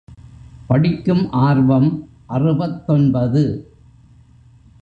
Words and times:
படிக்கும் 0.67 1.31
ஆர்வம் 1.31 2.07
அறுபத்தொன்பது. 2.27 3.43